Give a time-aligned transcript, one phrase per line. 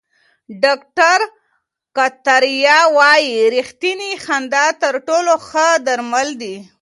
[0.63, 1.19] ډاکټر
[1.97, 6.55] کتاریا وايي ریښتینې خندا تر ټولو ښه درمل دي.